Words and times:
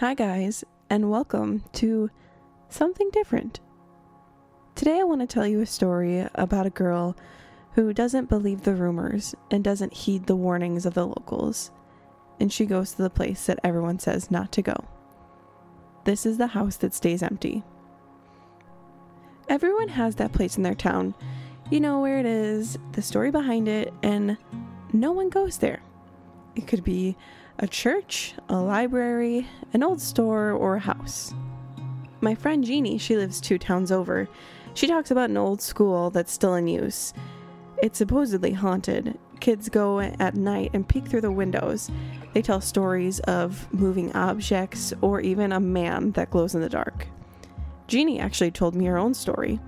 Hi, 0.00 0.12
guys, 0.12 0.62
and 0.90 1.10
welcome 1.10 1.64
to 1.72 2.10
Something 2.68 3.08
Different. 3.14 3.60
Today, 4.74 5.00
I 5.00 5.04
want 5.04 5.22
to 5.22 5.26
tell 5.26 5.46
you 5.46 5.62
a 5.62 5.66
story 5.66 6.28
about 6.34 6.66
a 6.66 6.70
girl 6.70 7.16
who 7.72 7.94
doesn't 7.94 8.28
believe 8.28 8.60
the 8.60 8.74
rumors 8.74 9.34
and 9.50 9.64
doesn't 9.64 9.94
heed 9.94 10.26
the 10.26 10.36
warnings 10.36 10.84
of 10.84 10.92
the 10.92 11.06
locals, 11.06 11.70
and 12.38 12.52
she 12.52 12.66
goes 12.66 12.92
to 12.92 13.02
the 13.04 13.08
place 13.08 13.46
that 13.46 13.58
everyone 13.64 13.98
says 13.98 14.30
not 14.30 14.52
to 14.52 14.60
go. 14.60 14.76
This 16.04 16.26
is 16.26 16.36
the 16.36 16.48
house 16.48 16.76
that 16.76 16.92
stays 16.92 17.22
empty. 17.22 17.64
Everyone 19.48 19.88
has 19.88 20.16
that 20.16 20.34
place 20.34 20.58
in 20.58 20.62
their 20.62 20.74
town. 20.74 21.14
You 21.70 21.80
know 21.80 22.02
where 22.02 22.18
it 22.18 22.26
is, 22.26 22.76
the 22.92 23.00
story 23.00 23.30
behind 23.30 23.66
it, 23.66 23.94
and 24.02 24.36
no 24.92 25.12
one 25.12 25.30
goes 25.30 25.56
there. 25.56 25.80
It 26.54 26.66
could 26.66 26.84
be 26.84 27.16
a 27.58 27.66
church, 27.66 28.34
a 28.48 28.56
library, 28.56 29.48
an 29.72 29.82
old 29.82 30.00
store, 30.00 30.50
or 30.50 30.76
a 30.76 30.80
house. 30.80 31.34
My 32.20 32.34
friend 32.34 32.64
Jeannie, 32.64 32.98
she 32.98 33.16
lives 33.16 33.40
two 33.40 33.58
towns 33.58 33.90
over. 33.90 34.28
She 34.74 34.86
talks 34.86 35.10
about 35.10 35.30
an 35.30 35.36
old 35.36 35.62
school 35.62 36.10
that's 36.10 36.32
still 36.32 36.54
in 36.54 36.66
use. 36.66 37.14
It's 37.82 37.98
supposedly 37.98 38.52
haunted. 38.52 39.18
Kids 39.40 39.68
go 39.68 40.00
at 40.00 40.34
night 40.34 40.70
and 40.72 40.88
peek 40.88 41.06
through 41.06 41.20
the 41.22 41.30
windows. 41.30 41.90
They 42.34 42.42
tell 42.42 42.60
stories 42.60 43.20
of 43.20 43.72
moving 43.72 44.14
objects 44.14 44.92
or 45.00 45.20
even 45.20 45.52
a 45.52 45.60
man 45.60 46.12
that 46.12 46.30
glows 46.30 46.54
in 46.54 46.60
the 46.60 46.68
dark. 46.68 47.06
Jeannie 47.86 48.20
actually 48.20 48.50
told 48.50 48.74
me 48.74 48.86
her 48.86 48.98
own 48.98 49.14
story. 49.14 49.60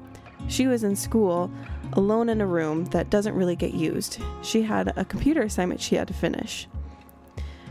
She 0.49 0.67
was 0.67 0.85
in 0.85 0.97
school, 0.97 1.51
alone 1.95 2.29
in 2.29 2.41
a 2.41 2.47
room 2.47 2.85
that 2.87 3.11
doesn't 3.11 3.35
really 3.35 3.57
get 3.57 3.75
used. 3.75 4.19
She 4.43 4.63
had 4.63 4.93
a 4.97 5.05
computer 5.05 5.43
assignment 5.43 5.81
she 5.81 5.97
had 5.97 6.09
to 6.09 6.15
finish. 6.15 6.67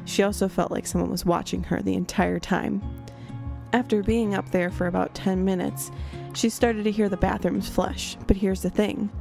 She 0.08 0.24
also 0.24 0.48
felt 0.48 0.72
like 0.72 0.88
someone 0.88 1.12
was 1.12 1.26
watching 1.26 1.64
her 1.64 1.82
the 1.82 1.94
entire 1.94 2.40
time. 2.40 2.82
After 3.74 4.02
being 4.02 4.34
up 4.34 4.50
there 4.52 4.72
for 4.72 4.88
about 4.88 5.14
10 5.14 5.44
minutes, 5.44 5.92
she 6.34 6.48
started 6.48 6.86
to 6.86 6.92
hear 6.92 7.10
the 7.10 7.18
bathrooms 7.18 7.68
flush. 7.68 8.16
But 8.26 8.38
here's 8.38 8.62
the 8.62 8.70
thing 8.70 9.12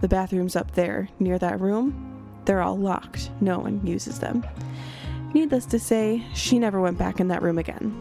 the 0.00 0.08
bathrooms 0.08 0.54
up 0.54 0.70
there, 0.70 1.08
near 1.18 1.36
that 1.40 1.60
room, 1.60 2.24
they're 2.44 2.62
all 2.62 2.78
locked. 2.78 3.30
No 3.40 3.58
one 3.58 3.84
uses 3.84 4.20
them. 4.20 4.46
Needless 5.34 5.66
to 5.66 5.80
say, 5.80 6.24
she 6.32 6.60
never 6.60 6.80
went 6.80 6.96
back 6.96 7.18
in 7.18 7.28
that 7.28 7.42
room 7.42 7.58
again. 7.58 7.92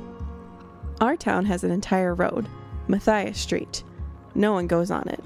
Our 1.02 1.18
town 1.18 1.46
has 1.46 1.64
an 1.64 1.72
entire 1.72 2.14
road, 2.14 2.48
Matthias 2.88 3.40
Street. 3.40 3.84
No 4.36 4.54
one 4.54 4.68
goes 4.68 4.92
on 4.92 5.10
it. 5.10 5.24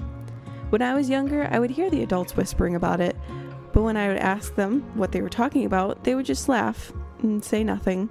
When 0.70 0.80
I 0.80 0.94
was 0.94 1.10
younger, 1.10 1.48
I 1.50 1.58
would 1.58 1.70
hear 1.70 1.90
the 1.90 2.02
adults 2.02 2.34
whispering 2.34 2.74
about 2.74 3.00
it, 3.00 3.14
but 3.74 3.82
when 3.82 3.96
I 3.96 4.06
would 4.06 4.18
ask 4.18 4.54
them 4.54 4.82
what 4.96 5.10
they 5.10 5.20
were 5.20 5.28
talking 5.28 5.66
about, 5.66 6.04
they 6.04 6.14
would 6.14 6.24
just 6.24 6.48
laugh 6.48 6.92
and 7.22 7.44
say 7.44 7.64
nothing. 7.64 8.08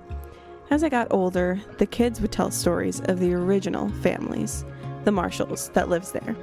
As 0.69 0.83
I 0.83 0.89
got 0.89 1.08
older, 1.09 1.61
the 1.78 1.86
kids 1.86 2.19
would 2.19 2.33
tell 2.33 2.52
stories 2.52 3.00
of 3.06 3.22
the 3.22 3.33
original 3.33 3.88
families, 4.02 4.66
the 5.06 5.11
Marshalls, 5.14 5.69
that 5.69 5.88
lives 5.88 6.11
there. 6.11 6.34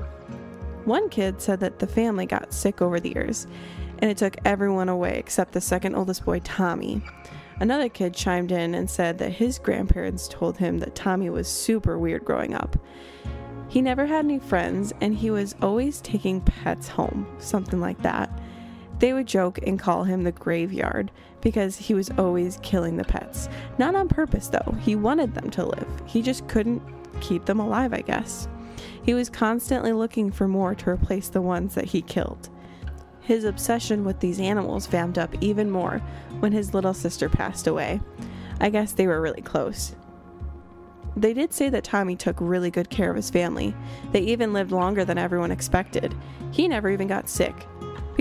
One 0.87 1.11
kid 1.11 1.43
said 1.43 1.61
that 1.61 1.81
the 1.81 1.87
family 1.87 2.25
got 2.25 2.55
sick 2.55 2.81
over 2.81 2.99
the 2.99 3.11
years, 3.11 3.47
and 3.99 4.11
it 4.11 4.17
took 4.17 4.39
everyone 4.47 4.89
away 4.89 5.19
except 5.19 5.53
the 5.53 5.61
second 5.61 5.97
oldest 5.97 6.25
boy, 6.25 6.41
Tommy. 6.41 7.03
Another 7.61 7.91
kid 7.91 8.15
chimed 8.15 8.53
in 8.53 8.75
and 8.75 8.89
said 8.89 9.19
that 9.19 9.33
his 9.33 9.59
grandparents 9.59 10.29
told 10.29 10.57
him 10.57 10.79
that 10.79 10.95
Tommy 10.95 11.29
was 11.29 11.47
super 11.47 11.99
weird 11.99 12.25
growing 12.25 12.55
up. 12.55 12.75
He 13.69 13.83
never 13.83 14.07
had 14.07 14.25
any 14.25 14.39
friends, 14.39 14.95
and 15.03 15.15
he 15.15 15.31
was 15.31 15.55
always 15.61 16.01
taking 16.01 16.41
pets 16.41 16.89
home, 16.89 17.27
something 17.39 17.81
like 17.81 18.01
that. 18.01 18.31
They 19.01 19.15
would 19.15 19.27
joke 19.27 19.59
and 19.67 19.79
call 19.79 20.05
him 20.05 20.23
the 20.23 20.33
graveyard 20.33 21.11
because 21.41 21.77
he 21.77 21.95
was 21.95 22.11
always 22.19 22.59
killing 22.63 22.97
the 22.97 23.05
pets. 23.05 23.49
Not 23.79 23.95
on 23.95 24.09
purpose, 24.09 24.49
though. 24.49 24.77
He 24.83 24.95
wanted 24.95 25.35
them 25.35 25.51
to 25.51 25.65
live. 25.65 25.89
He 26.07 26.21
just 26.21 26.47
couldn't 26.49 26.83
keep 27.21 27.47
them 27.47 27.61
alive, 27.61 27.95
I 27.95 28.03
guess. 28.03 28.47
He 29.03 29.15
was 29.15 29.31
constantly 29.31 29.93
looking 29.93 30.31
for 30.31 30.47
more 30.47 30.75
to 30.75 30.91
replace 30.91 31.31
the 31.31 31.41
ones 31.41 31.75
that 31.75 31.87
he 31.87 32.03
killed. 32.03 32.51
His 33.23 33.45
obsession 33.45 34.05
with 34.05 34.21
these 34.21 34.39
animals 34.39 34.87
vamped 34.87 35.17
up 35.17 35.35
even 35.41 35.71
more 35.71 35.99
when 36.41 36.53
his 36.53 36.75
little 36.75 36.95
sister 36.95 37.29
passed 37.29 37.67
away. 37.67 38.01
I 38.61 38.69
guess 38.69 38.93
they 38.93 39.07
were 39.07 39.21
really 39.23 39.43
close. 39.43 39.95
They 41.17 41.33
did 41.33 41.53
say 41.53 41.71
that 41.71 41.85
Tommy 41.85 42.17
took 42.17 42.37
really 42.39 42.71
good 42.71 42.91
care 42.91 43.11
of 43.11 43.17
his 43.17 43.31
family. 43.31 43.75
They 44.13 44.21
even 44.21 44.53
lived 44.53 44.73
longer 44.73 45.05
than 45.05 45.19
everyone 45.19 45.51
expected. 45.51 46.15
He 46.51 46.69
never 46.69 46.91
even 46.91 47.09
got 47.09 47.29
sick. 47.29 47.67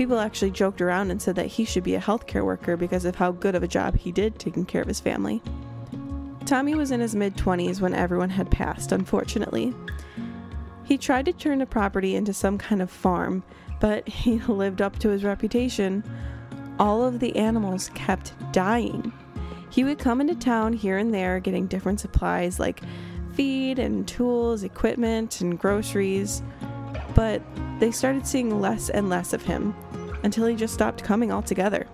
People 0.00 0.18
actually 0.18 0.50
joked 0.50 0.80
around 0.80 1.10
and 1.10 1.20
said 1.20 1.34
that 1.34 1.44
he 1.44 1.66
should 1.66 1.84
be 1.84 1.94
a 1.94 2.00
healthcare 2.00 2.42
worker 2.42 2.74
because 2.74 3.04
of 3.04 3.16
how 3.16 3.32
good 3.32 3.54
of 3.54 3.62
a 3.62 3.68
job 3.68 3.94
he 3.98 4.10
did 4.10 4.38
taking 4.38 4.64
care 4.64 4.80
of 4.80 4.88
his 4.88 4.98
family. 4.98 5.42
Tommy 6.46 6.74
was 6.74 6.90
in 6.90 7.00
his 7.00 7.14
mid 7.14 7.36
20s 7.36 7.82
when 7.82 7.92
everyone 7.92 8.30
had 8.30 8.50
passed, 8.50 8.92
unfortunately. 8.92 9.74
He 10.84 10.96
tried 10.96 11.26
to 11.26 11.34
turn 11.34 11.58
the 11.58 11.66
property 11.66 12.16
into 12.16 12.32
some 12.32 12.56
kind 12.56 12.80
of 12.80 12.90
farm, 12.90 13.42
but 13.78 14.08
he 14.08 14.38
lived 14.38 14.80
up 14.80 14.98
to 15.00 15.10
his 15.10 15.22
reputation. 15.22 16.02
All 16.78 17.04
of 17.04 17.20
the 17.20 17.36
animals 17.36 17.90
kept 17.94 18.32
dying. 18.52 19.12
He 19.68 19.84
would 19.84 19.98
come 19.98 20.22
into 20.22 20.34
town 20.34 20.72
here 20.72 20.96
and 20.96 21.12
there 21.12 21.40
getting 21.40 21.66
different 21.66 22.00
supplies 22.00 22.58
like 22.58 22.80
feed 23.34 23.78
and 23.78 24.08
tools, 24.08 24.62
equipment, 24.62 25.42
and 25.42 25.58
groceries, 25.58 26.42
but 27.14 27.42
they 27.80 27.90
started 27.90 28.26
seeing 28.26 28.62
less 28.62 28.88
and 28.88 29.10
less 29.10 29.34
of 29.34 29.42
him 29.42 29.74
until 30.22 30.46
he 30.46 30.56
just 30.56 30.74
stopped 30.74 31.04
coming 31.04 31.32
altogether. 31.32 31.86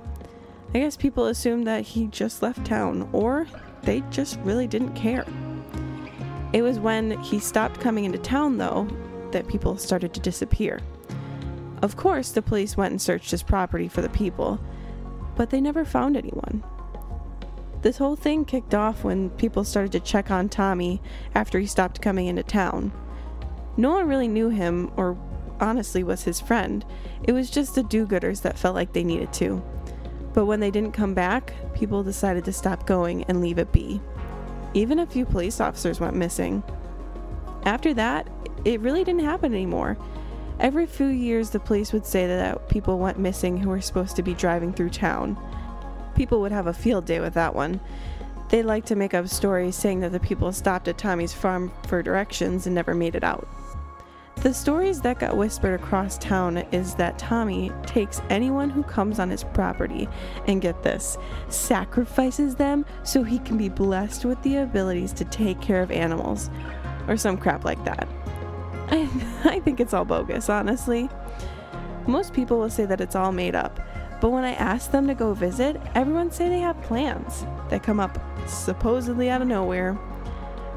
I 0.75 0.81
guess 0.81 0.97
people 0.97 1.27
assumed 1.27 1.67
that 1.67 1.83
he 1.83 2.07
just 2.09 2.43
left 2.43 2.67
town, 2.67 3.09
or 3.13 3.47
they 3.83 4.03
just 4.11 4.39
really 4.41 4.67
didn't 4.67 4.95
care. 4.95 5.25
It 6.53 6.63
was 6.63 6.79
when 6.79 7.19
he 7.23 7.39
stopped 7.39 7.81
coming 7.81 8.05
into 8.05 8.19
town, 8.19 8.59
though, 8.59 8.89
that 9.33 9.49
people 9.49 9.77
started 9.77 10.13
to 10.15 10.21
disappear. 10.21 10.81
Of 11.83 11.97
course, 11.97 12.31
the 12.33 12.43
police 12.43 12.77
went 12.77 12.93
and 12.93 13.01
searched 13.01 13.31
his 13.31 13.43
property 13.43 13.89
for 13.89 14.03
the 14.03 14.09
people, 14.09 14.59
but 15.37 15.51
they 15.51 15.61
never 15.61 15.85
found 15.85 16.17
anyone. 16.17 16.65
This 17.83 17.99
whole 17.99 18.17
thing 18.17 18.45
kicked 18.45 18.75
off 18.75 19.05
when 19.05 19.31
people 19.31 19.63
started 19.63 19.93
to 19.93 20.01
check 20.01 20.31
on 20.31 20.49
Tommy 20.49 21.01
after 21.35 21.61
he 21.61 21.67
stopped 21.67 22.03
coming 22.03 22.27
into 22.27 22.43
town. 22.43 22.91
No 23.77 23.91
one 23.91 24.09
really 24.09 24.29
knew 24.29 24.49
him 24.49 24.91
or 24.97 25.17
honestly 25.61 26.03
was 26.03 26.22
his 26.22 26.41
friend. 26.41 26.84
It 27.22 27.33
was 27.33 27.50
just 27.50 27.75
the 27.75 27.83
do 27.83 28.06
gooders 28.06 28.43
that 28.43 28.59
felt 28.59 28.75
like 28.75 28.93
they 28.93 29.05
needed 29.05 29.33
to. 29.34 29.62
But 30.33 30.47
when 30.47 30.61
they 30.61 30.71
didn't 30.71 30.93
come 30.93 31.15
back, 31.15 31.55
people 31.75 32.03
decided 32.03 32.44
to 32.44 32.53
stop 32.53 32.87
going 32.87 33.25
and 33.25 33.41
leave 33.41 33.59
it 33.59 33.72
be. 33.72 34.00
Even 34.75 34.99
a 34.99 35.06
few 35.06 35.25
police 35.25 35.61
officers 35.61 36.00
went 36.00 36.15
missing. 36.15 36.62
After 37.65 37.95
that, 37.95 38.28
it 38.65 38.81
really 38.81 39.05
didn't 39.05 39.25
happen 39.25 39.55
anymore. 39.55 39.97
Every 40.61 40.87
few 40.87 41.06
years, 41.06 41.50
the 41.50 41.61
police 41.61 41.93
would 41.93 42.06
say 42.06 42.27
that 42.27 42.69
people 42.69 42.99
went 42.99 43.19
missing 43.19 43.56
who 43.56 43.71
were 43.71 43.81
supposed 43.81 44.16
to 44.16 44.22
be 44.22 44.34
driving 44.34 44.72
through 44.72 44.91
town. 44.91 45.39
People 46.15 46.41
would 46.41 46.53
have 46.53 46.66
a 46.66 46.72
field 46.72 47.05
day 47.05 47.21
with 47.21 47.34
that 47.34 47.55
one. 47.55 47.81
They 48.49 48.62
liked 48.62 48.87
to 48.89 48.97
make 48.97 49.12
up 49.12 49.28
stories 49.28 49.77
saying 49.77 50.00
that 50.00 50.12
the 50.12 50.21
people 50.21 50.53
stopped 50.53 50.89
at 50.89 50.99
Tommy's 50.99 51.33
farm 51.33 51.72
for 51.89 52.03
directions 52.03 52.66
and 52.66 52.75
never 52.75 52.95
made 52.95 53.15
it 53.15 53.25
out. 53.25 53.49
The 54.43 54.55
stories 54.55 55.01
that 55.01 55.19
got 55.19 55.37
whispered 55.37 55.81
across 55.81 56.19
town 56.19 56.59
is 56.71 56.95
that 56.97 57.19
Tommy 57.19 57.73
takes 57.85 58.21
anyone 58.31 58.71
who 58.71 58.83
comes 58.85 59.19
on 59.19 59.31
his 59.31 59.43
property 59.43 60.09
and 60.47 60.61
get 60.61 60.83
this, 60.83 61.19
sacrifices 61.49 62.55
them 62.55 62.85
so 63.03 63.23
he 63.23 63.39
can 63.41 63.57
be 63.57 63.69
blessed 63.69 64.25
with 64.25 64.41
the 64.43 64.59
abilities 64.59 65.13
to 65.15 65.25
take 65.25 65.61
care 65.61 65.83
of 65.83 65.91
animals, 65.91 66.51
or 67.09 67.17
some 67.17 67.37
crap 67.37 67.65
like 67.65 67.83
that. 67.85 68.07
I, 68.89 69.09
I 69.45 69.61
think 69.61 69.81
it's 69.81 69.95
all 69.95 70.05
bogus, 70.05 70.49
honestly. 70.49 71.09
Most 72.07 72.33
people 72.33 72.59
will 72.59 72.71
say 72.71 72.85
that 72.85 73.01
it's 73.01 73.17
all 73.17 73.33
made 73.33 73.57
up, 73.57 73.81
but 74.21 74.31
when 74.31 74.45
I 74.45 74.53
ask 74.53 74.93
them 74.93 75.09
to 75.09 75.15
go 75.15 75.35
visit, 75.35 75.81
everyone 75.95 76.31
say 76.31 76.49
they 76.49 76.61
have 76.61 76.81
plans 76.83 77.45
that 77.71 77.83
come 77.83 77.99
up 77.99 78.19
supposedly 78.47 79.29
out 79.29 79.43
of 79.43 79.49
nowhere. 79.49 79.99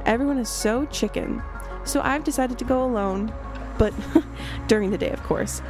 Everyone 0.06 0.40
is 0.40 0.50
so 0.50 0.86
chicken. 0.86 1.44
So 1.84 2.02
I've 2.02 2.24
decided 2.24 2.58
to 2.60 2.66
go 2.66 2.84
alone 2.84 3.32
but 3.80 3.94
during 4.68 4.92
the 4.92 4.98
day, 5.00 5.10
of 5.10 5.24
course. 5.24 5.64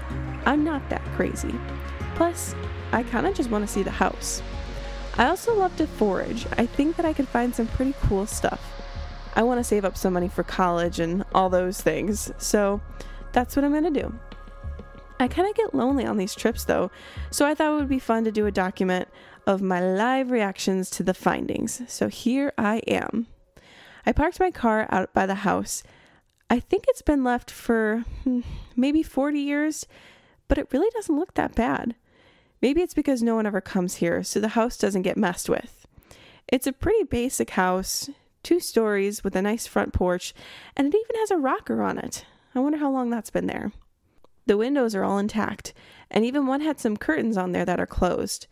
I'm 0.45 0.65
not 0.65 0.89
that 0.89 1.05
crazy. 1.15 1.55
Plus, 2.15 2.53
I 2.91 3.03
kind 3.03 3.25
of 3.25 3.33
just 3.33 3.49
want 3.49 3.65
to 3.65 3.71
see 3.71 3.83
the 3.83 3.91
house. 3.91 4.41
I 5.17 5.27
also 5.27 5.55
love 5.55 5.75
to 5.77 5.87
forage. 5.87 6.45
I 6.57 6.65
think 6.65 6.97
that 6.97 7.05
I 7.05 7.13
could 7.13 7.27
find 7.27 7.55
some 7.55 7.67
pretty 7.67 7.93
cool 8.01 8.25
stuff. 8.25 8.61
I 9.35 9.43
want 9.43 9.59
to 9.59 9.63
save 9.63 9.85
up 9.85 9.95
some 9.95 10.13
money 10.13 10.27
for 10.27 10.43
college 10.43 10.99
and 10.99 11.23
all 11.33 11.49
those 11.49 11.79
things, 11.79 12.31
so 12.37 12.81
that's 13.31 13.55
what 13.55 13.63
I'm 13.63 13.71
going 13.71 13.93
to 13.93 14.01
do. 14.01 14.13
I 15.19 15.27
kind 15.27 15.47
of 15.47 15.55
get 15.55 15.75
lonely 15.75 16.05
on 16.05 16.17
these 16.17 16.33
trips 16.33 16.63
though, 16.63 16.91
so 17.29 17.45
I 17.45 17.53
thought 17.53 17.73
it 17.73 17.75
would 17.75 17.89
be 17.89 17.99
fun 17.99 18.23
to 18.23 18.31
do 18.31 18.45
a 18.45 18.51
document 18.51 19.07
of 19.45 19.61
my 19.61 19.81
live 19.81 20.31
reactions 20.31 20.89
to 20.91 21.03
the 21.03 21.13
findings. 21.13 21.81
So 21.87 22.07
here 22.07 22.53
I 22.57 22.77
am. 22.87 23.27
I 24.05 24.13
parked 24.13 24.39
my 24.39 24.51
car 24.51 24.87
out 24.89 25.13
by 25.13 25.25
the 25.25 25.35
house 25.35 25.83
I 26.49 26.59
think 26.59 26.85
it's 26.87 27.01
been 27.01 27.23
left 27.23 27.51
for 27.51 28.05
hmm, 28.23 28.41
maybe 28.75 29.03
40 29.03 29.39
years, 29.39 29.85
but 30.47 30.57
it 30.57 30.71
really 30.71 30.89
doesn't 30.93 31.15
look 31.15 31.35
that 31.35 31.55
bad. 31.55 31.95
Maybe 32.61 32.81
it's 32.81 32.93
because 32.93 33.21
no 33.21 33.35
one 33.35 33.45
ever 33.45 33.61
comes 33.61 33.95
here, 33.95 34.23
so 34.23 34.39
the 34.39 34.49
house 34.49 34.77
doesn't 34.77 35.03
get 35.03 35.17
messed 35.17 35.49
with. 35.49 35.85
It's 36.47 36.67
a 36.67 36.73
pretty 36.73 37.03
basic 37.03 37.51
house 37.51 38.09
two 38.43 38.59
stories 38.59 39.23
with 39.23 39.35
a 39.35 39.41
nice 39.41 39.67
front 39.67 39.93
porch, 39.93 40.33
and 40.75 40.87
it 40.87 40.97
even 40.97 41.19
has 41.19 41.31
a 41.31 41.37
rocker 41.37 41.81
on 41.81 41.97
it. 41.97 42.25
I 42.55 42.59
wonder 42.59 42.77
how 42.77 42.91
long 42.91 43.09
that's 43.09 43.29
been 43.29 43.47
there. 43.47 43.71
The 44.45 44.57
windows 44.57 44.95
are 44.95 45.03
all 45.03 45.17
intact, 45.17 45.73
and 46.09 46.25
even 46.25 46.47
one 46.47 46.61
had 46.61 46.79
some 46.79 46.97
curtains 46.97 47.37
on 47.37 47.51
there 47.51 47.65
that 47.65 47.79
are 47.79 47.85
closed. 47.85 48.47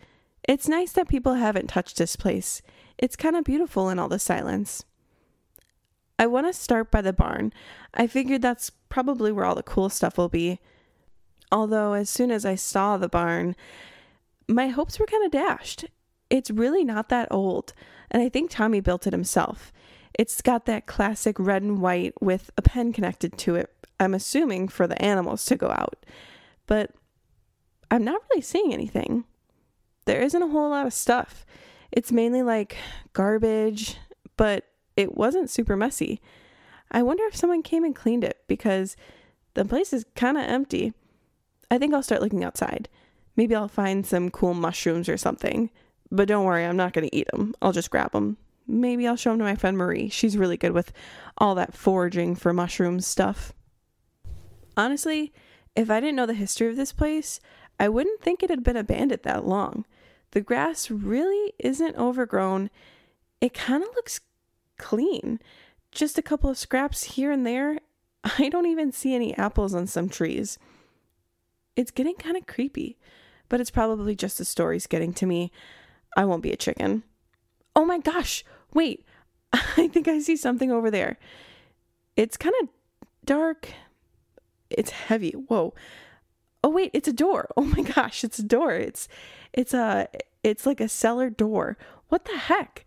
It's 0.47 0.67
nice 0.67 0.91
that 0.93 1.09
people 1.09 1.35
haven't 1.35 1.67
touched 1.67 1.97
this 1.97 2.15
place. 2.15 2.61
It's 2.97 3.15
kind 3.15 3.35
of 3.35 3.43
beautiful 3.43 3.89
in 3.89 3.99
all 3.99 4.09
the 4.09 4.19
silence. 4.19 4.85
I 6.19 6.25
want 6.27 6.47
to 6.47 6.53
start 6.53 6.91
by 6.91 7.01
the 7.01 7.13
barn. 7.13 7.53
I 7.93 8.07
figured 8.07 8.41
that's 8.41 8.71
probably 8.89 9.31
where 9.31 9.45
all 9.45 9.55
the 9.55 9.63
cool 9.63 9.89
stuff 9.89 10.17
will 10.17 10.29
be. 10.29 10.59
Although, 11.51 11.93
as 11.93 12.09
soon 12.09 12.31
as 12.31 12.45
I 12.45 12.55
saw 12.55 12.97
the 12.97 13.07
barn, 13.07 13.55
my 14.47 14.67
hopes 14.69 14.99
were 14.99 15.05
kind 15.05 15.25
of 15.25 15.31
dashed. 15.31 15.85
It's 16.29 16.51
really 16.51 16.83
not 16.83 17.09
that 17.09 17.27
old, 17.31 17.73
and 18.11 18.21
I 18.21 18.29
think 18.29 18.49
Tommy 18.49 18.81
built 18.81 19.07
it 19.07 19.13
himself. 19.13 19.71
It's 20.17 20.41
got 20.41 20.65
that 20.65 20.87
classic 20.87 21.39
red 21.39 21.61
and 21.61 21.79
white 21.79 22.21
with 22.21 22.49
a 22.57 22.61
pen 22.61 22.91
connected 22.91 23.37
to 23.39 23.55
it, 23.55 23.71
I'm 23.99 24.13
assuming 24.13 24.67
for 24.67 24.87
the 24.87 25.01
animals 25.01 25.45
to 25.45 25.55
go 25.55 25.69
out. 25.69 26.05
But 26.65 26.91
I'm 27.89 28.03
not 28.03 28.21
really 28.29 28.41
seeing 28.41 28.73
anything. 28.73 29.25
There 30.05 30.21
isn't 30.21 30.41
a 30.41 30.47
whole 30.47 30.69
lot 30.69 30.87
of 30.87 30.93
stuff. 30.93 31.45
It's 31.91 32.11
mainly 32.11 32.41
like 32.41 32.77
garbage, 33.13 33.97
but 34.35 34.65
it 34.97 35.15
wasn't 35.15 35.49
super 35.49 35.77
messy. 35.77 36.19
I 36.91 37.03
wonder 37.03 37.23
if 37.25 37.35
someone 37.35 37.63
came 37.63 37.85
and 37.85 37.95
cleaned 37.95 38.23
it 38.23 38.43
because 38.47 38.97
the 39.53 39.63
place 39.63 39.93
is 39.93 40.05
kind 40.15 40.37
of 40.37 40.43
empty. 40.43 40.93
I 41.71 41.77
think 41.77 41.93
I'll 41.93 42.03
start 42.03 42.21
looking 42.21 42.43
outside. 42.43 42.89
Maybe 43.35 43.55
I'll 43.55 43.67
find 43.67 44.05
some 44.05 44.31
cool 44.31 44.53
mushrooms 44.53 45.07
or 45.07 45.17
something. 45.17 45.69
But 46.09 46.27
don't 46.27 46.45
worry, 46.45 46.65
I'm 46.65 46.77
not 46.77 46.93
going 46.93 47.07
to 47.07 47.15
eat 47.15 47.27
them. 47.31 47.53
I'll 47.61 47.73
just 47.73 47.91
grab 47.91 48.11
them. 48.13 48.37
Maybe 48.65 49.07
I'll 49.07 49.15
show 49.15 49.29
them 49.29 49.39
to 49.39 49.45
my 49.45 49.55
friend 49.55 49.77
Marie. 49.77 50.09
She's 50.09 50.37
really 50.37 50.57
good 50.57 50.71
with 50.71 50.91
all 51.37 51.55
that 51.55 51.75
foraging 51.75 52.35
for 52.35 52.53
mushrooms 52.53 53.05
stuff. 53.05 53.53
Honestly, 54.75 55.33
if 55.75 55.89
I 55.89 55.99
didn't 55.99 56.15
know 56.15 56.25
the 56.25 56.33
history 56.33 56.67
of 56.67 56.75
this 56.75 56.91
place, 56.91 57.39
I 57.79 57.89
wouldn't 57.89 58.21
think 58.21 58.41
it 58.41 58.49
had 58.49 58.63
been 58.63 58.77
abandoned 58.77 59.21
that 59.23 59.45
long. 59.45 59.85
The 60.31 60.41
grass 60.41 60.89
really 60.89 61.53
isn't 61.59 61.95
overgrown. 61.95 62.69
It 63.39 63.53
kind 63.53 63.83
of 63.83 63.89
looks 63.95 64.19
clean. 64.77 65.39
Just 65.91 66.17
a 66.17 66.21
couple 66.21 66.49
of 66.49 66.57
scraps 66.57 67.03
here 67.03 67.31
and 67.31 67.45
there. 67.45 67.79
I 68.37 68.49
don't 68.49 68.65
even 68.65 68.91
see 68.91 69.15
any 69.15 69.35
apples 69.37 69.73
on 69.73 69.87
some 69.87 70.09
trees. 70.09 70.57
It's 71.75 71.91
getting 71.91 72.15
kind 72.15 72.35
of 72.37 72.47
creepy, 72.47 72.97
but 73.49 73.61
it's 73.61 73.69
probably 73.69 74.15
just 74.15 74.37
the 74.37 74.45
stories 74.45 74.87
getting 74.87 75.13
to 75.13 75.25
me. 75.25 75.51
I 76.15 76.25
won't 76.25 76.43
be 76.43 76.51
a 76.51 76.57
chicken. 76.57 77.03
Oh 77.75 77.85
my 77.85 77.99
gosh, 77.99 78.43
wait. 78.73 79.05
I 79.53 79.87
think 79.87 80.07
I 80.07 80.19
see 80.19 80.35
something 80.35 80.71
over 80.71 80.89
there. 80.89 81.17
It's 82.15 82.37
kind 82.37 82.55
of 82.61 82.69
dark. 83.23 83.69
It's 84.69 84.89
heavy. 84.89 85.31
Whoa. 85.31 85.73
Oh 86.63 86.69
wait, 86.69 86.91
it's 86.93 87.07
a 87.07 87.13
door. 87.13 87.47
Oh 87.57 87.61
my 87.61 87.83
gosh, 87.83 88.23
it's 88.23 88.39
a 88.39 88.43
door. 88.43 88.73
It's 88.73 89.07
it's 89.53 89.73
a 89.73 90.07
it's 90.43 90.65
like 90.65 90.81
a 90.81 90.89
cellar 90.89 91.29
door. 91.29 91.77
What 92.09 92.25
the 92.25 92.37
heck? 92.37 92.85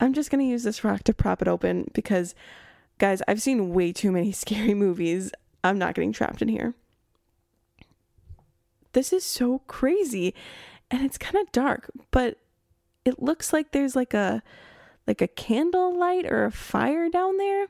I'm 0.00 0.12
just 0.12 0.30
going 0.30 0.44
to 0.44 0.50
use 0.50 0.62
this 0.62 0.84
rock 0.84 1.04
to 1.04 1.14
prop 1.14 1.42
it 1.42 1.48
open 1.48 1.90
because 1.92 2.34
guys, 2.98 3.22
I've 3.26 3.42
seen 3.42 3.72
way 3.72 3.92
too 3.92 4.12
many 4.12 4.32
scary 4.32 4.74
movies. 4.74 5.32
I'm 5.64 5.78
not 5.78 5.94
getting 5.94 6.12
trapped 6.12 6.42
in 6.42 6.48
here. 6.48 6.74
This 8.92 9.12
is 9.12 9.24
so 9.24 9.60
crazy 9.66 10.34
and 10.90 11.04
it's 11.04 11.18
kind 11.18 11.36
of 11.36 11.52
dark, 11.52 11.90
but 12.10 12.38
it 13.04 13.22
looks 13.22 13.52
like 13.52 13.72
there's 13.72 13.94
like 13.96 14.14
a 14.14 14.42
like 15.06 15.22
a 15.22 15.28
candle 15.28 15.98
light 15.98 16.26
or 16.26 16.44
a 16.44 16.50
fire 16.50 17.08
down 17.08 17.38
there. 17.38 17.68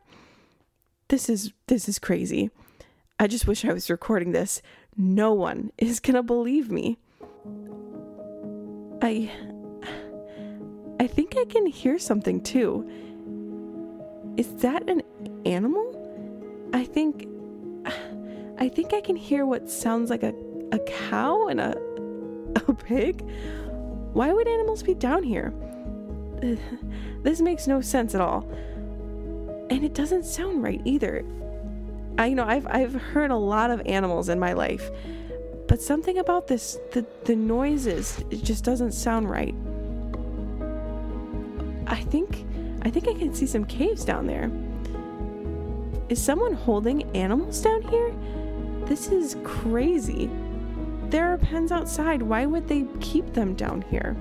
This 1.08 1.28
is 1.28 1.52
this 1.66 1.88
is 1.88 1.98
crazy. 1.98 2.50
I 3.19 3.26
just 3.26 3.46
wish 3.46 3.64
I 3.64 3.72
was 3.72 3.90
recording 3.90 4.32
this. 4.32 4.62
No 4.96 5.32
one 5.32 5.72
is 5.78 6.00
going 6.00 6.14
to 6.14 6.22
believe 6.22 6.70
me. 6.70 6.98
I 9.02 9.30
I 11.00 11.06
think 11.06 11.36
I 11.36 11.44
can 11.44 11.66
hear 11.66 11.98
something 11.98 12.40
too. 12.40 12.88
Is 14.36 14.48
that 14.62 14.88
an 14.88 15.02
animal? 15.46 16.70
I 16.72 16.84
think 16.84 17.28
I 18.58 18.68
think 18.68 18.92
I 18.92 19.00
can 19.00 19.16
hear 19.16 19.46
what 19.46 19.70
sounds 19.70 20.10
like 20.10 20.22
a 20.22 20.34
a 20.72 20.78
cow 20.80 21.48
and 21.48 21.60
a 21.60 21.76
a 22.68 22.74
pig. 22.74 23.22
Why 24.12 24.32
would 24.32 24.48
animals 24.48 24.82
be 24.82 24.94
down 24.94 25.22
here? 25.22 25.52
This 27.22 27.40
makes 27.40 27.66
no 27.66 27.80
sense 27.80 28.14
at 28.14 28.20
all. 28.20 28.48
And 29.70 29.84
it 29.84 29.92
doesn't 29.92 30.24
sound 30.24 30.62
right 30.62 30.80
either. 30.84 31.24
I 32.16 32.26
you 32.26 32.36
know 32.36 32.44
I've 32.44 32.66
I've 32.68 32.94
heard 32.94 33.30
a 33.30 33.36
lot 33.36 33.70
of 33.70 33.80
animals 33.86 34.28
in 34.28 34.38
my 34.38 34.52
life, 34.52 34.88
but 35.66 35.82
something 35.82 36.18
about 36.18 36.46
this 36.46 36.78
the 36.92 37.04
the 37.24 37.36
noises 37.36 38.22
it 38.30 38.42
just 38.44 38.64
doesn't 38.64 38.92
sound 38.92 39.28
right. 39.28 39.54
I 41.98 42.02
think 42.02 42.46
I 42.82 42.90
think 42.90 43.08
I 43.08 43.14
can 43.14 43.34
see 43.34 43.46
some 43.46 43.64
caves 43.64 44.04
down 44.04 44.26
there. 44.28 44.50
Is 46.08 46.22
someone 46.22 46.54
holding 46.54 47.02
animals 47.16 47.60
down 47.60 47.82
here? 47.82 48.14
This 48.86 49.08
is 49.08 49.36
crazy. 49.42 50.30
There 51.10 51.26
are 51.26 51.38
pens 51.38 51.72
outside. 51.72 52.22
Why 52.22 52.46
would 52.46 52.68
they 52.68 52.86
keep 53.00 53.34
them 53.34 53.54
down 53.54 53.82
here? 53.82 54.16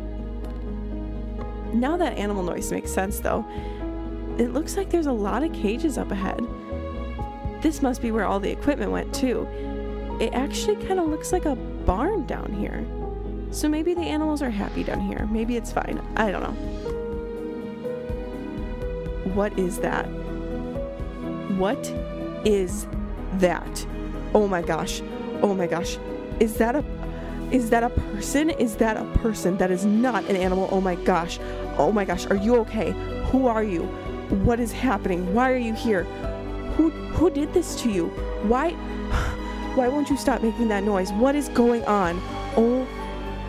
Now 1.72 1.98
that 1.98 2.18
animal 2.18 2.42
noise 2.42 2.72
makes 2.72 2.92
sense 2.92 3.20
though. 3.20 3.46
It 4.40 4.54
looks 4.54 4.76
like 4.76 4.90
there's 4.90 5.06
a 5.06 5.12
lot 5.12 5.44
of 5.44 5.54
cages 5.54 6.00
up 6.00 6.10
ahead. 6.10 6.42
This 7.62 7.84
must 7.84 8.02
be 8.02 8.10
where 8.10 8.26
all 8.26 8.40
the 8.40 8.52
equipment 8.52 8.92
went 8.92 9.14
too. 9.14 9.48
It 10.20 10.34
actually 10.34 10.84
kind 10.88 11.00
of 11.00 11.10
looks 11.10 11.32
like 11.32 11.46
a 11.46 11.56
barn 11.56 12.26
down 12.26 12.54
here. 12.54 12.84
So 13.52 13.70
maybe 13.70 13.94
the 13.94 14.02
animals 14.02 14.42
are 14.42 14.50
happy 14.50 14.84
down 14.84 15.00
here. 15.00 15.28
Maybe 15.32 15.56
it's 15.58 15.72
fine. 15.72 16.02
I 16.16 16.32
don't 16.32 16.42
know. 16.42 16.97
What 19.34 19.58
is 19.58 19.80
that? 19.80 20.06
What 21.58 21.86
is 22.46 22.88
that? 23.34 23.86
Oh 24.34 24.48
my 24.48 24.62
gosh. 24.62 25.02
Oh 25.42 25.54
my 25.54 25.68
gosh. 25.68 25.98
Is 26.40 26.58
that 26.58 26.76
a 26.76 26.84
is 27.52 27.70
that 27.70 27.84
a 27.84 27.90
person? 27.90 28.50
Is 28.50 28.76
that 28.78 28.98
a 28.98 29.06
person? 29.20 29.58
That 29.58 29.72
is 29.72 29.86
not 29.86 30.26
an 30.26 30.36
animal. 30.36 30.68
Oh 30.72 30.82
my 30.82 30.96
gosh. 30.96 31.40
Oh 31.78 31.92
my 31.92 32.06
gosh. 32.06 32.26
Are 32.28 32.36
you 32.36 32.58
okay? 32.58 32.92
Who 33.32 33.48
are 33.48 33.64
you? 33.64 33.84
What 34.44 34.60
is 34.60 34.72
happening? 34.72 35.34
Why 35.34 35.52
are 35.52 35.58
you 35.58 35.74
here? 35.74 36.04
Who 36.76 36.90
who 36.90 37.30
did 37.30 37.54
this 37.54 37.82
to 37.82 37.90
you? 37.90 38.08
Why 38.44 38.72
why 39.76 39.88
won't 39.88 40.10
you 40.10 40.18
stop 40.18 40.42
making 40.42 40.68
that 40.70 40.84
noise? 40.84 41.12
What 41.14 41.36
is 41.36 41.50
going 41.50 41.86
on? 41.86 42.20
Oh 42.56 42.88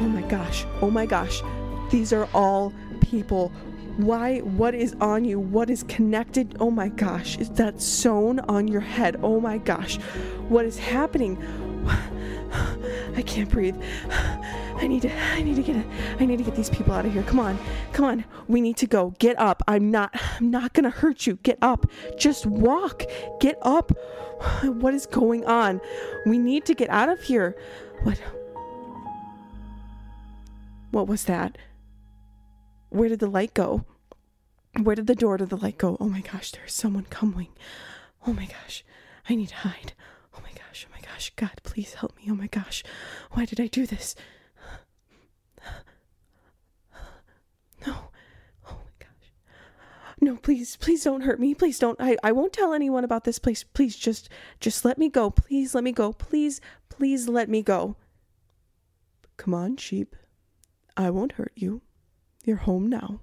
oh 0.01 0.09
my 0.09 0.23
gosh. 0.23 0.65
Oh 0.81 0.91
my 0.91 1.07
gosh. 1.07 1.43
These 1.91 2.13
are 2.13 2.29
all 2.35 2.73
people. 3.01 3.53
Why 3.99 4.39
what 4.39 4.77
is 4.77 4.95
on 5.01 5.25
you? 5.25 5.41
What 5.41 5.69
is 5.71 5.83
connected? 5.83 6.57
Oh 6.61 6.71
my 6.71 6.89
gosh. 6.89 7.37
Is 7.39 7.51
that 7.51 7.83
sewn 7.83 8.39
on 8.39 8.69
your 8.69 8.81
head? 8.81 9.19
Oh 9.25 9.41
my 9.41 9.59
gosh. 9.59 9.97
What 10.49 10.65
is 10.65 10.79
happening? 10.79 11.37
I 13.17 13.23
can't 13.23 13.51
breathe. 13.51 13.77
I 14.11 14.87
need 14.87 15.03
to 15.03 15.13
I 15.13 15.43
need 15.43 15.57
to 15.57 15.65
get 15.65 15.85
I 16.21 16.27
need 16.27 16.37
to 16.37 16.45
get 16.45 16.55
these 16.55 16.71
people 16.71 16.93
out 16.93 17.07
of 17.07 17.13
here. 17.13 17.25
Come 17.25 17.41
on. 17.41 17.59
Come 17.93 18.05
on. 18.05 18.25
We 18.47 18.61
need 18.61 18.77
to 18.77 18.87
go. 18.87 19.15
Get 19.19 19.37
up. 19.37 19.65
I'm 19.67 19.91
not 19.91 20.15
I'm 20.39 20.49
not 20.49 20.75
going 20.75 20.85
to 20.85 20.91
hurt 20.91 21.27
you. 21.27 21.35
Get 21.43 21.59
up. 21.61 21.91
Just 22.17 22.47
walk. 22.47 23.03
Get 23.41 23.59
up. 23.63 23.93
What 24.63 24.95
is 24.95 25.07
going 25.07 25.45
on? 25.47 25.81
We 26.25 26.39
need 26.39 26.65
to 26.67 26.75
get 26.75 26.89
out 26.91 27.09
of 27.09 27.21
here. 27.21 27.57
What 28.05 28.23
What 30.93 31.09
was 31.09 31.25
that? 31.25 31.59
Where 32.91 33.09
did 33.09 33.21
the 33.21 33.27
light 33.27 33.55
go? 33.55 33.85
Where 34.83 34.97
did 34.97 35.07
the 35.07 35.15
door 35.15 35.37
to 35.37 35.47
the 35.47 35.57
light 35.57 35.79
go? 35.79 35.97
Oh 36.01 36.09
my 36.09 36.21
gosh, 36.21 36.53
there's 36.53 36.73
someone 36.73 37.05
coming. 37.05 37.49
Oh 38.27 38.33
my 38.33 38.47
gosh. 38.47 38.85
I 39.29 39.35
need 39.35 39.49
to 39.49 39.57
hide. 39.57 39.93
Oh 40.35 40.41
my 40.43 40.53
gosh. 40.53 40.87
Oh 40.89 40.95
my 40.95 41.01
gosh. 41.01 41.33
God, 41.37 41.61
please 41.63 41.95
help 41.95 42.17
me. 42.17 42.25
Oh 42.31 42.35
my 42.35 42.47
gosh. 42.47 42.83
Why 43.33 43.45
did 43.45 43.61
I 43.61 43.67
do 43.67 43.87
this? 43.87 44.15
No. 47.87 47.95
Oh 48.67 48.77
my 48.85 48.93
gosh. 48.99 49.33
No, 50.21 50.37
please, 50.37 50.77
please 50.77 51.05
don't 51.05 51.23
hurt 51.23 51.39
me. 51.39 51.55
Please 51.55 51.79
don't. 51.79 52.01
I, 52.01 52.17
I 52.23 52.33
won't 52.33 52.53
tell 52.53 52.73
anyone 52.73 53.05
about 53.05 53.25
this 53.25 53.39
place. 53.39 53.63
Please 53.63 53.97
just 53.97 54.29
just 54.61 54.85
let 54.85 54.99
me 54.99 55.09
go. 55.09 55.31
Please 55.31 55.75
let 55.75 55.85
me 55.85 55.93
go. 55.93 56.13
Please, 56.13 56.61
please 56.89 57.29
let 57.29 57.49
me 57.49 57.63
go. 57.63 57.97
Come 59.37 59.55
on, 59.55 59.77
sheep. 59.77 60.17
I 60.97 61.11
won't 61.11 61.33
hurt 61.33 61.53
you. 61.55 61.83
You're 62.49 62.57
home 62.57 62.89
now. 62.89 63.21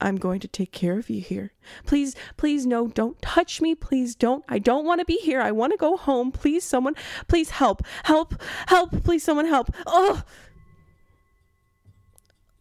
I'm 0.00 0.16
going 0.16 0.40
to 0.40 0.48
take 0.48 0.72
care 0.72 0.98
of 0.98 1.10
you 1.10 1.20
here. 1.20 1.52
Please, 1.84 2.16
please, 2.38 2.64
no, 2.64 2.88
don't 2.88 3.20
touch 3.20 3.60
me. 3.60 3.74
Please 3.74 4.14
don't. 4.14 4.42
I 4.48 4.58
don't 4.58 4.86
want 4.86 5.00
to 5.00 5.04
be 5.04 5.18
here. 5.18 5.42
I 5.42 5.52
want 5.52 5.72
to 5.72 5.76
go 5.76 5.98
home. 5.98 6.32
Please, 6.32 6.64
someone, 6.64 6.94
please 7.28 7.50
help, 7.50 7.82
help, 8.04 8.34
help. 8.68 9.04
Please, 9.04 9.22
someone 9.22 9.46
help. 9.46 9.70
Oh, 9.86 10.22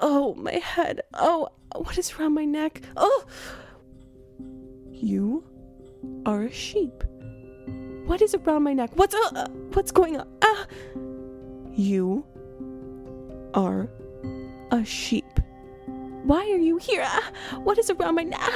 Oh, 0.02 0.34
my 0.34 0.56
head. 0.56 1.02
Oh, 1.14 1.48
what 1.76 1.98
is 1.98 2.12
around 2.14 2.34
my 2.34 2.44
neck? 2.44 2.82
Oh! 2.98 3.24
You 4.90 5.46
are 6.26 6.42
a 6.42 6.52
sheep. 6.52 7.04
What 8.08 8.22
is 8.22 8.36
around 8.36 8.64
my 8.64 8.74
neck? 8.74 8.90
What's 8.96 9.16
uh, 9.16 9.48
what's 9.72 9.92
going 9.92 10.18
on? 10.18 10.28
Ah! 10.42 10.66
You 11.72 12.26
are 13.54 13.88
a 14.72 14.84
sheep. 14.84 15.41
Why 16.24 16.42
are 16.52 16.58
you 16.58 16.78
here? 16.78 17.08
What 17.64 17.78
is 17.78 17.90
around 17.90 18.16
my 18.16 18.24
neck? 18.24 18.52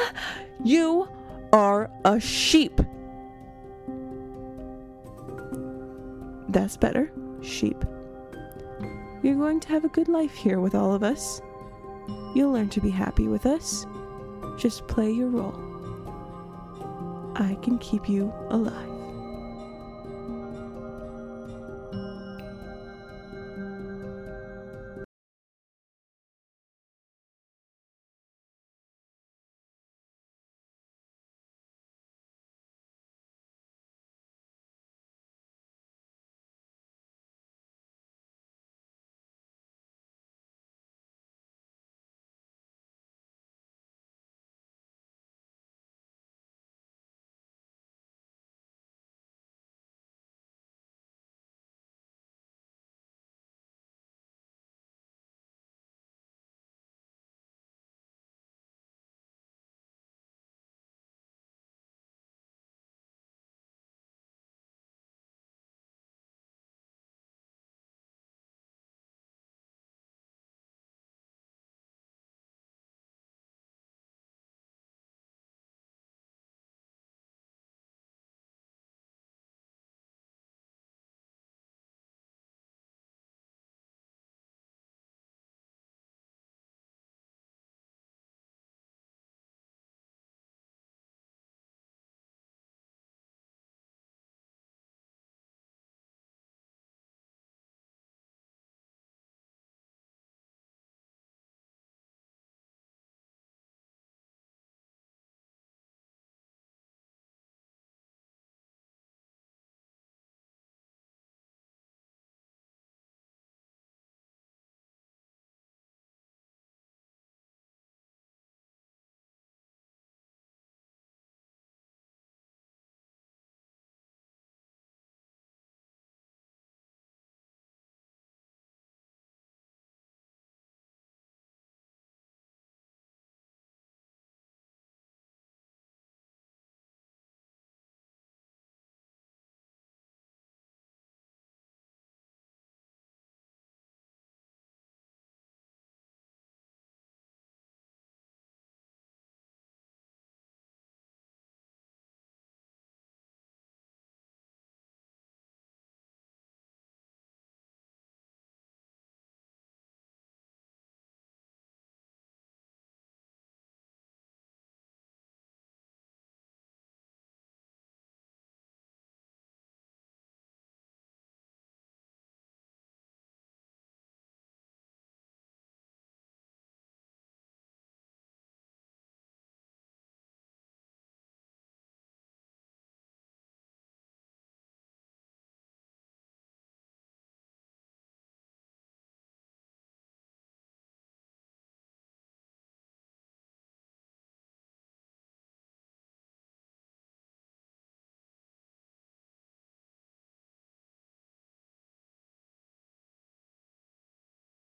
You 0.64 1.08
are 1.52 1.90
a 2.04 2.20
sheep. 2.20 2.80
That's 6.50 6.78
better. 6.78 7.12
Sheep. 7.42 7.84
You're 9.24 9.36
going 9.36 9.60
to 9.62 9.70
have 9.70 9.84
a 9.84 9.90
good 9.90 10.08
life 10.08 10.36
here 10.36 10.60
with 10.60 10.76
all 10.76 10.94
of 10.94 11.04
us. 11.04 11.42
You'll 12.36 12.52
learn 12.52 12.70
to 12.70 12.82
be 12.82 12.92
happy 12.92 13.28
with 13.28 13.46
us. 13.46 13.86
Just 14.58 14.88
play 14.88 15.12
your 15.12 15.30
role. 15.30 15.56
I 17.36 17.56
can 17.62 17.78
keep 17.80 18.08
you 18.08 18.34
alive. 18.50 18.95